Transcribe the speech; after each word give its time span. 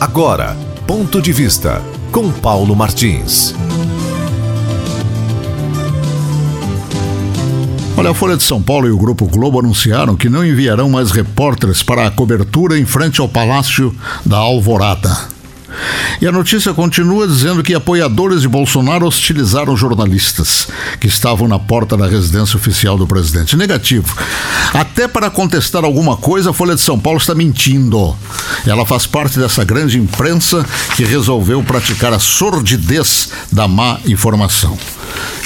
Agora, 0.00 0.56
ponto 0.86 1.20
de 1.20 1.30
vista 1.30 1.82
com 2.10 2.32
Paulo 2.32 2.74
Martins. 2.74 3.54
Olha, 7.98 8.10
a 8.10 8.14
Folha 8.14 8.34
de 8.34 8.42
São 8.42 8.62
Paulo 8.62 8.88
e 8.88 8.90
o 8.90 8.96
Grupo 8.96 9.26
Globo 9.26 9.58
anunciaram 9.58 10.16
que 10.16 10.30
não 10.30 10.42
enviarão 10.42 10.88
mais 10.88 11.10
repórteres 11.10 11.82
para 11.82 12.06
a 12.06 12.10
cobertura 12.10 12.78
em 12.78 12.86
frente 12.86 13.20
ao 13.20 13.28
Palácio 13.28 13.94
da 14.24 14.38
Alvorada. 14.38 15.14
E 16.20 16.26
a 16.26 16.32
notícia 16.32 16.74
continua 16.74 17.26
dizendo 17.26 17.62
que 17.62 17.74
apoiadores 17.74 18.42
de 18.42 18.48
Bolsonaro 18.48 19.06
hostilizaram 19.06 19.76
jornalistas 19.76 20.68
que 21.00 21.06
estavam 21.06 21.48
na 21.48 21.58
porta 21.58 21.96
da 21.96 22.06
residência 22.06 22.56
oficial 22.56 22.98
do 22.98 23.06
presidente. 23.06 23.56
Negativo. 23.56 24.14
Até 24.72 25.08
para 25.08 25.30
contestar 25.30 25.84
alguma 25.84 26.16
coisa, 26.16 26.50
a 26.50 26.52
Folha 26.52 26.74
de 26.74 26.80
São 26.80 26.98
Paulo 26.98 27.18
está 27.18 27.34
mentindo. 27.34 28.16
Ela 28.66 28.84
faz 28.84 29.06
parte 29.06 29.38
dessa 29.38 29.64
grande 29.64 29.98
imprensa 29.98 30.64
que 30.96 31.04
resolveu 31.04 31.62
praticar 31.62 32.12
a 32.12 32.18
sordidez 32.18 33.30
da 33.50 33.66
má 33.66 33.98
informação. 34.06 34.78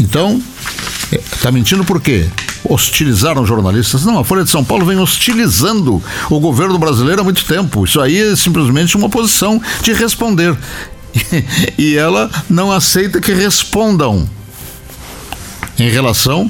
Então, 0.00 0.40
está 1.12 1.50
mentindo 1.50 1.84
por 1.84 2.00
quê? 2.00 2.28
hostilizaram 2.64 3.46
jornalistas. 3.46 4.04
Não, 4.04 4.18
a 4.18 4.24
Folha 4.24 4.44
de 4.44 4.50
São 4.50 4.64
Paulo 4.64 4.84
vem 4.84 4.98
hostilizando 4.98 6.02
o 6.28 6.40
governo 6.40 6.78
brasileiro 6.78 7.20
há 7.20 7.24
muito 7.24 7.44
tempo. 7.44 7.84
Isso 7.84 8.00
aí 8.00 8.18
é 8.18 8.36
simplesmente 8.36 8.96
uma 8.96 9.08
posição 9.08 9.60
de 9.82 9.92
responder. 9.92 10.56
E 11.76 11.96
ela 11.96 12.30
não 12.48 12.70
aceita 12.70 13.20
que 13.20 13.32
respondam 13.32 14.28
em 15.76 15.88
relação 15.88 16.48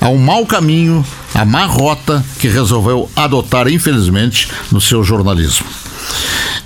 ao 0.00 0.16
mau 0.16 0.46
caminho, 0.46 1.04
à 1.34 1.44
má 1.44 1.64
rota 1.64 2.24
que 2.38 2.46
resolveu 2.46 3.10
adotar, 3.16 3.66
infelizmente, 3.66 4.48
no 4.70 4.80
seu 4.80 5.02
jornalismo. 5.02 5.66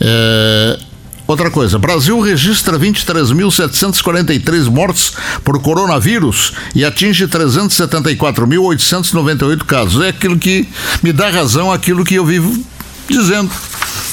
É, 0.01 0.79
Outra 1.27 1.51
coisa, 1.51 1.79
Brasil 1.79 2.21
registra 2.21 2.79
23.743 2.79 4.71
mortes 4.71 5.15
por 5.43 5.59
coronavírus 5.63 6.53
e 6.75 6.85
atinge 6.85 7.27
374.898 7.27 9.65
casos. 9.65 10.05
É 10.05 10.11
aquilo 10.11 10.39
que 10.39 10.69
me 11.03 11.15
dá 11.15 11.31
razão, 11.31 11.73
aquilo 11.73 12.05
que 12.05 12.17
eu 12.17 12.27
vivo 12.27 12.63
dizendo, 13.09 13.51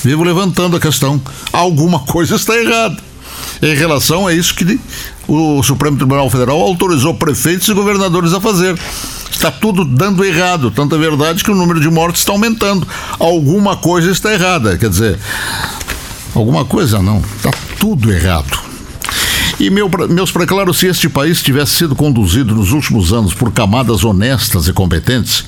vivo 0.04 0.24
levantando 0.24 0.78
a 0.78 0.80
questão. 0.80 1.22
Alguma 1.52 2.00
coisa 2.00 2.36
está 2.36 2.58
errada. 2.58 2.96
Em 3.62 3.76
relação 3.76 4.26
a 4.26 4.34
isso 4.34 4.56
que 4.56 4.80
o 5.28 5.62
Supremo 5.64 5.98
Tribunal 5.98 6.30
Federal 6.30 6.62
autorizou 6.62 7.14
prefeitos 7.14 7.68
e 7.68 7.74
governadores 7.74 8.32
a 8.34 8.40
fazer. 8.40 8.80
Está 9.30 9.52
tudo 9.52 9.84
dando 9.84 10.24
errado. 10.24 10.72
Tanto 10.72 10.96
é 10.96 10.98
verdade 10.98 11.44
que 11.44 11.52
o 11.52 11.56
número 11.56 11.80
de 11.80 11.90
mortes 11.90 12.22
está 12.22 12.32
aumentando. 12.32 12.88
Alguma 13.20 13.76
coisa 13.76 14.10
está 14.12 14.34
errada. 14.34 14.78
Quer 14.78 14.90
dizer, 14.90 15.20
Alguma 16.34 16.66
coisa 16.66 17.02
não. 17.02 17.20
Está 17.38 17.52
tudo 17.80 18.12
errado. 18.12 18.72
E 19.60 19.70
meu, 19.70 19.88
meus 20.10 20.32
preclaros, 20.32 20.80
se 20.80 20.88
este 20.88 21.08
país 21.08 21.40
tivesse 21.44 21.74
sido 21.74 21.96
conduzido 21.96 22.56
nos 22.56 22.72
últimos 22.72 23.14
anos 23.14 23.32
por 23.32 23.52
camadas 23.52 24.04
honestas 24.04 24.68
e 24.68 24.74
competentes, 24.74 25.46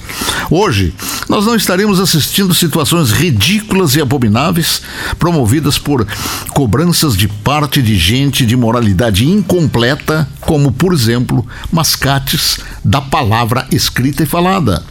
hoje 0.52 0.94
nós 1.28 1.48
não 1.48 1.56
estaríamos 1.56 2.00
assistindo 2.00 2.54
situações 2.54 3.10
ridículas 3.10 3.96
e 3.96 4.02
abomináveis 4.02 4.84
promovidas 5.18 5.80
por 5.80 6.06
cobranças 6.50 7.18
de 7.18 7.28
parte 7.28 7.82
de 7.82 7.96
gente 7.96 8.46
de 8.46 8.56
moralidade 8.56 9.28
incompleta, 9.28 10.30
como, 10.42 10.72
por 10.72 10.94
exemplo, 10.94 11.44
mascates 11.72 12.60
da 12.86 13.02
palavra 13.02 13.66
escrita 13.72 14.22
e 14.22 14.28
falada. 14.28 14.84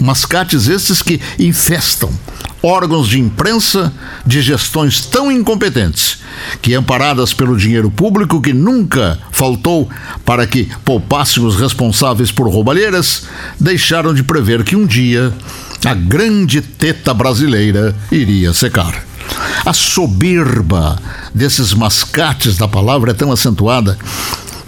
Mascates 0.00 0.68
esses 0.68 1.02
que 1.02 1.20
infestam 1.38 2.10
órgãos 2.62 3.08
de 3.08 3.20
imprensa 3.20 3.92
de 4.24 4.40
gestões 4.40 5.02
tão 5.02 5.30
incompetentes 5.30 6.18
que, 6.62 6.74
amparadas 6.74 7.34
pelo 7.34 7.56
dinheiro 7.56 7.90
público 7.90 8.40
que 8.40 8.54
nunca 8.54 9.18
faltou 9.30 9.88
para 10.24 10.46
que 10.46 10.70
poupassem 10.84 11.44
os 11.44 11.56
responsáveis 11.56 12.32
por 12.32 12.48
roubalheiras, 12.48 13.24
deixaram 13.60 14.14
de 14.14 14.22
prever 14.22 14.64
que 14.64 14.74
um 14.74 14.86
dia 14.86 15.32
a 15.84 15.92
grande 15.92 16.62
teta 16.62 17.12
brasileira 17.12 17.94
iria 18.10 18.54
secar. 18.54 19.04
A 19.64 19.72
soberba 19.72 20.98
desses 21.34 21.74
mascates 21.74 22.56
da 22.56 22.66
palavra 22.66 23.10
é 23.10 23.14
tão 23.14 23.30
acentuada 23.30 23.98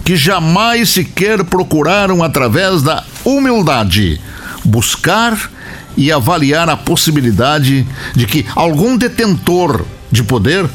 que 0.05 0.15
jamais 0.15 0.91
sequer 0.91 1.43
procuraram, 1.43 2.23
através 2.23 2.81
da 2.81 3.03
humildade, 3.25 4.21
buscar 4.67 5.49
e 5.95 6.11
avaliar 6.11 6.69
a 6.69 6.77
possibilidade 6.77 7.87
de 8.13 8.25
que 8.27 8.45
algum 8.55 8.97
detentor 8.97 9.85
de 10.11 10.23
poder 10.23 10.69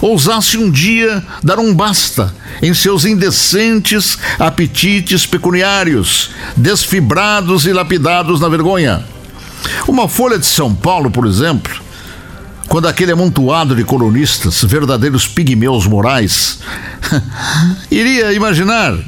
ousasse 0.00 0.58
um 0.58 0.70
dia 0.70 1.22
dar 1.42 1.58
um 1.58 1.74
basta 1.74 2.34
em 2.60 2.74
seus 2.74 3.04
indecentes 3.04 4.18
apetites 4.38 5.26
pecuniários, 5.26 6.30
desfibrados 6.56 7.66
e 7.66 7.72
lapidados 7.72 8.40
na 8.40 8.48
vergonha. 8.48 9.04
Uma 9.86 10.08
Folha 10.08 10.38
de 10.38 10.46
São 10.46 10.74
Paulo, 10.74 11.10
por 11.10 11.26
exemplo, 11.26 11.80
quando 12.68 12.88
aquele 12.88 13.12
amontoado 13.12 13.74
de 13.74 13.84
colunistas, 13.84 14.62
verdadeiros 14.64 15.26
pigmeus 15.26 15.86
morais, 15.86 16.58
iria 17.90 18.32
imaginar 18.32 18.98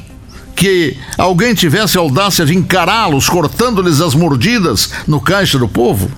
que 0.59 0.97
alguém 1.17 1.55
tivesse 1.55 1.97
audácia 1.97 2.45
de 2.45 2.53
encará-los, 2.53 3.29
cortando-lhes 3.29 4.01
as 4.01 4.13
mordidas 4.13 4.91
no 5.07 5.21
caixa 5.21 5.57
do 5.57 5.69
povo? 5.69 6.11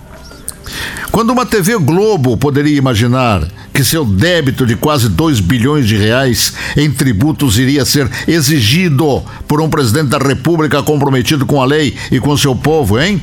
Quando 1.12 1.30
uma 1.30 1.44
TV 1.44 1.76
Globo 1.76 2.38
poderia 2.38 2.78
imaginar 2.78 3.46
que 3.74 3.84
seu 3.84 4.02
débito 4.02 4.66
de 4.66 4.76
quase 4.76 5.10
2 5.10 5.40
bilhões 5.40 5.86
de 5.86 5.94
reais 5.94 6.54
em 6.74 6.90
tributos 6.90 7.58
iria 7.58 7.84
ser 7.84 8.10
exigido 8.26 9.22
por 9.46 9.60
um 9.60 9.68
presidente 9.68 10.08
da 10.08 10.18
República 10.18 10.82
comprometido 10.82 11.44
com 11.44 11.60
a 11.60 11.66
lei 11.66 11.94
e 12.10 12.18
com 12.18 12.34
seu 12.34 12.56
povo, 12.56 12.98
hein? 12.98 13.22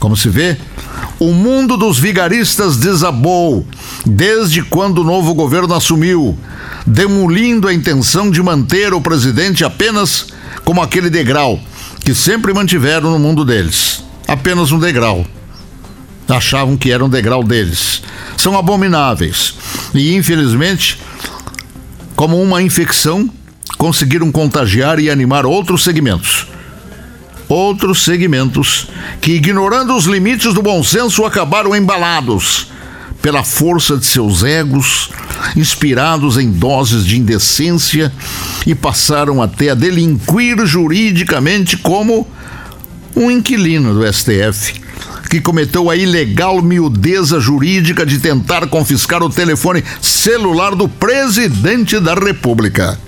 Como 0.00 0.16
se 0.16 0.28
vê, 0.28 0.56
o 1.22 1.32
mundo 1.32 1.76
dos 1.76 2.00
vigaristas 2.00 2.76
desabou 2.76 3.64
desde 4.04 4.60
quando 4.60 4.98
o 4.98 5.04
novo 5.04 5.32
governo 5.34 5.72
assumiu, 5.72 6.36
demolindo 6.84 7.68
a 7.68 7.72
intenção 7.72 8.28
de 8.28 8.42
manter 8.42 8.92
o 8.92 9.00
presidente 9.00 9.64
apenas 9.64 10.26
como 10.64 10.82
aquele 10.82 11.08
degrau 11.08 11.60
que 12.04 12.12
sempre 12.12 12.52
mantiveram 12.52 13.12
no 13.12 13.20
mundo 13.20 13.44
deles. 13.44 14.02
Apenas 14.26 14.72
um 14.72 14.80
degrau. 14.80 15.24
Achavam 16.28 16.76
que 16.76 16.90
era 16.90 17.04
um 17.04 17.08
degrau 17.08 17.44
deles. 17.44 18.02
São 18.36 18.58
abomináveis. 18.58 19.54
E, 19.94 20.16
infelizmente, 20.16 20.98
como 22.16 22.42
uma 22.42 22.60
infecção, 22.60 23.30
conseguiram 23.78 24.32
contagiar 24.32 24.98
e 24.98 25.08
animar 25.08 25.46
outros 25.46 25.84
segmentos. 25.84 26.48
Outros 27.52 28.02
segmentos 28.02 28.88
que, 29.20 29.32
ignorando 29.32 29.94
os 29.94 30.06
limites 30.06 30.54
do 30.54 30.62
bom 30.62 30.82
senso, 30.82 31.22
acabaram 31.26 31.76
embalados 31.76 32.68
pela 33.20 33.44
força 33.44 33.94
de 33.98 34.06
seus 34.06 34.42
egos, 34.42 35.10
inspirados 35.54 36.38
em 36.38 36.50
doses 36.50 37.04
de 37.04 37.18
indecência 37.18 38.10
e 38.66 38.74
passaram 38.74 39.42
até 39.42 39.68
a 39.68 39.74
delinquir 39.74 40.64
juridicamente 40.64 41.76
como 41.76 42.26
um 43.14 43.30
inquilino 43.30 43.92
do 43.92 44.10
STF 44.10 44.80
que 45.28 45.38
cometeu 45.38 45.90
a 45.90 45.94
ilegal 45.96 46.62
miudeza 46.62 47.38
jurídica 47.38 48.06
de 48.06 48.18
tentar 48.18 48.66
confiscar 48.68 49.22
o 49.22 49.28
telefone 49.28 49.84
celular 50.00 50.74
do 50.74 50.88
presidente 50.88 52.00
da 52.00 52.14
República. 52.14 52.98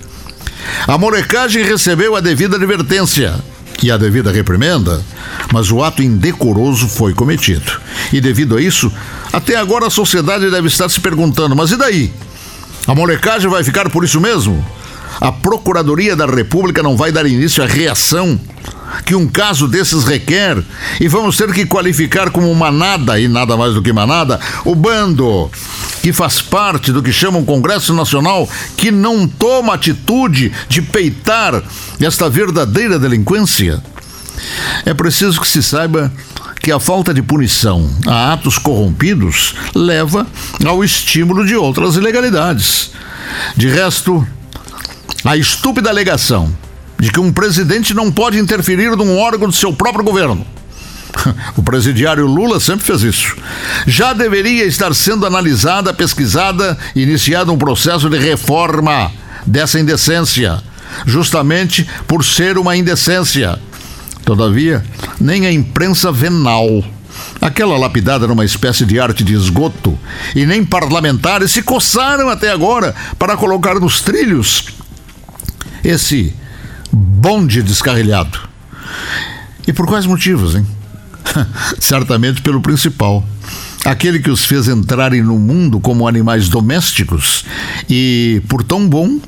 A 0.85 0.99
molecagem 0.99 1.63
recebeu 1.63 2.15
a 2.15 2.21
devida 2.21 2.57
advertência 2.57 3.43
e 3.83 3.91
a 3.91 3.97
devida 3.97 4.31
reprimenda, 4.31 5.03
mas 5.51 5.71
o 5.71 5.83
ato 5.83 6.01
indecoroso 6.01 6.87
foi 6.87 7.13
cometido. 7.13 7.71
E 8.11 8.21
devido 8.21 8.57
a 8.57 8.61
isso, 8.61 8.91
até 9.31 9.55
agora 9.55 9.87
a 9.87 9.89
sociedade 9.89 10.49
deve 10.49 10.67
estar 10.67 10.89
se 10.89 10.99
perguntando: 10.99 11.55
mas 11.55 11.71
e 11.71 11.77
daí? 11.77 12.13
A 12.87 12.93
molecagem 12.93 13.49
vai 13.49 13.63
ficar 13.63 13.89
por 13.89 14.03
isso 14.03 14.21
mesmo? 14.21 14.63
A 15.21 15.31
Procuradoria 15.31 16.15
da 16.15 16.25
República 16.25 16.83
não 16.83 16.97
vai 16.97 17.11
dar 17.11 17.25
início 17.25 17.63
à 17.63 17.67
reação 17.67 18.39
que 19.05 19.15
um 19.15 19.27
caso 19.27 19.67
desses 19.67 20.03
requer 20.03 20.61
e 20.99 21.07
vamos 21.07 21.37
ter 21.37 21.51
que 21.53 21.65
qualificar 21.65 22.29
como 22.31 22.53
manada 22.55 23.19
e 23.19 23.27
nada 23.27 23.57
mais 23.57 23.73
do 23.73 23.81
que 23.81 23.91
manada 23.91 24.39
o 24.63 24.75
bando 24.75 25.49
que 26.01 26.13
faz 26.13 26.41
parte 26.41 26.91
do 26.91 27.01
que 27.01 27.11
chamam 27.11 27.43
Congresso 27.43 27.93
Nacional 27.93 28.47
que 28.77 28.91
não 28.91 29.27
toma 29.27 29.73
atitude 29.73 30.51
de 30.69 30.81
peitar 30.81 31.63
esta 31.99 32.29
verdadeira 32.29 32.99
delinquência. 32.99 33.81
É 34.85 34.93
preciso 34.93 35.41
que 35.41 35.47
se 35.47 35.63
saiba 35.63 36.11
que 36.61 36.71
a 36.71 36.79
falta 36.79 37.13
de 37.13 37.21
punição 37.21 37.89
a 38.07 38.33
atos 38.33 38.57
corrompidos 38.57 39.55
leva 39.73 40.27
ao 40.65 40.83
estímulo 40.83 41.45
de 41.45 41.55
outras 41.55 41.95
ilegalidades. 41.95 42.91
De 43.55 43.67
resto, 43.67 44.25
a 45.25 45.35
estúpida 45.35 45.89
alegação 45.89 46.55
de 46.99 47.11
que 47.11 47.19
um 47.19 47.33
presidente 47.33 47.93
não 47.93 48.11
pode 48.11 48.37
interferir 48.37 48.95
num 48.95 49.17
órgão 49.17 49.49
do 49.49 49.55
seu 49.55 49.73
próprio 49.73 50.05
governo 50.05 50.45
O 51.55 51.63
presidiário 51.63 52.25
Lula 52.25 52.59
sempre 52.59 52.85
fez 52.85 53.01
isso. 53.01 53.35
Já 53.85 54.13
deveria 54.13 54.65
estar 54.65 54.93
sendo 54.93 55.25
analisada, 55.25 55.93
pesquisada, 55.93 56.77
iniciado 56.95 57.51
um 57.51 57.57
processo 57.57 58.09
de 58.09 58.17
reforma 58.17 59.11
dessa 59.45 59.79
indecência, 59.79 60.61
justamente 61.05 61.87
por 62.07 62.23
ser 62.23 62.57
uma 62.57 62.75
indecência. 62.75 63.59
Todavia, 64.23 64.83
nem 65.19 65.45
a 65.45 65.51
imprensa 65.51 66.11
venal, 66.11 66.83
aquela 67.39 67.77
lapidada 67.77 68.27
numa 68.27 68.43
espécie 68.43 68.85
de 68.85 68.99
arte 68.99 69.23
de 69.23 69.33
esgoto, 69.33 69.97
e 70.35 70.45
nem 70.45 70.65
parlamentares 70.65 71.51
se 71.51 71.61
coçaram 71.61 72.29
até 72.29 72.51
agora 72.51 72.95
para 73.19 73.37
colocar 73.37 73.75
nos 73.79 74.01
trilhos 74.01 74.74
esse 75.85 76.33
bonde 76.91 77.61
descarrilhado. 77.61 78.39
E 79.67 79.73
por 79.73 79.85
quais 79.85 80.05
motivos, 80.05 80.55
hein? 80.55 80.65
Certamente 81.79 82.41
pelo 82.41 82.61
principal. 82.61 83.23
Aquele 83.83 84.19
que 84.19 84.31
os 84.31 84.45
fez 84.45 84.67
entrarem 84.67 85.21
no 85.21 85.37
mundo 85.37 85.79
como 85.79 86.07
animais 86.07 86.49
domésticos 86.49 87.45
e, 87.87 88.41
por 88.47 88.63
tão 88.63 88.87
bom, 88.87 89.19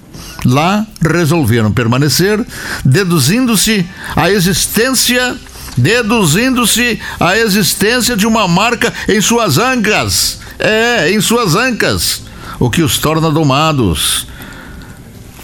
lá 0.43 0.85
resolveram 1.01 1.71
permanecer, 1.71 2.43
deduzindo-se 2.83 3.85
a 4.15 4.31
existência 4.31 5.37
deduzindo-se 5.77 6.99
a 7.19 7.37
existência 7.37 8.17
de 8.17 8.25
uma 8.25 8.47
marca 8.47 8.91
em 9.07 9.21
suas 9.21 9.59
ancas. 9.59 10.39
É, 10.57 11.11
em 11.11 11.21
suas 11.21 11.55
ancas, 11.55 12.23
o 12.59 12.67
que 12.67 12.81
os 12.81 12.97
torna 12.97 13.29
domados. 13.29 14.25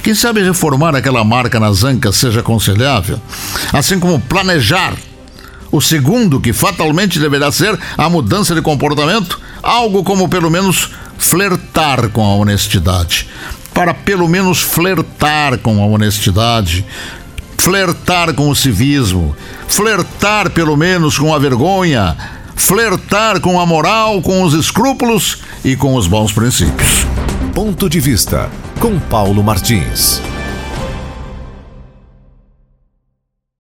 Quem 0.04 0.14
sabe 0.14 0.44
reformar 0.44 0.94
aquela 0.96 1.24
marca 1.24 1.62
nas 1.62 1.86
ancas 1.86 2.18
seja 2.18 2.42
aconselhável, 2.42 3.22
assim 3.72 3.98
como 3.98 4.20
planejar 4.20 4.94
o 5.72 5.80
segundo, 5.80 6.42
que 6.42 6.52
fatalmente 6.52 7.18
deverá 7.20 7.50
ser 7.54 7.80
a 7.98 8.10
mudança 8.10 8.54
de 8.54 8.62
comportamento, 8.62 9.40
algo 9.64 10.04
como 10.04 10.28
pelo 10.28 10.52
menos 10.52 10.90
flertar 11.18 12.10
com 12.10 12.22
a 12.22 12.36
honestidade. 12.36 13.30
Para 13.74 13.94
pelo 13.94 14.28
menos 14.28 14.62
flertar 14.62 15.58
com 15.60 15.82
a 15.82 15.86
honestidade, 15.86 16.86
flertar 17.58 18.34
com 18.34 18.50
o 18.50 18.56
civismo, 18.56 19.34
flertar 19.70 20.50
pelo 20.50 20.76
menos 20.76 21.18
com 21.18 21.34
a 21.34 21.40
vergonha, 21.40 22.16
flertar 22.58 23.40
com 23.40 23.58
a 23.58 23.66
moral, 23.66 24.22
com 24.22 24.44
os 24.44 24.54
escrúpulos 24.54 25.40
e 25.64 25.78
com 25.78 25.96
os 25.96 26.08
bons 26.08 26.34
princípios. 26.34 27.13
Ponto 27.54 27.88
de 27.88 28.00
vista 28.00 28.50
com 28.80 29.00
Paulo 29.00 29.44
Martins. 29.44 30.33